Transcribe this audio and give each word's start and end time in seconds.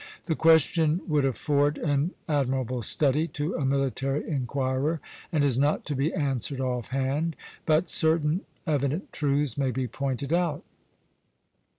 The 0.25 0.33
question 0.35 1.01
would 1.07 1.25
afford 1.25 1.77
an 1.77 2.15
admirable 2.27 2.81
study 2.81 3.27
to 3.37 3.53
a 3.53 3.63
military 3.63 4.27
inquirer, 4.27 4.99
and 5.31 5.43
is 5.43 5.59
not 5.59 5.85
to 5.85 5.95
be 5.95 6.11
answered 6.11 6.59
off 6.59 6.87
hand, 6.87 7.35
but 7.67 7.87
certain 7.87 8.41
evident 8.65 9.13
truths 9.13 9.59
may 9.59 9.69
be 9.69 9.87
pointed 9.87 10.33
out. 10.33 10.63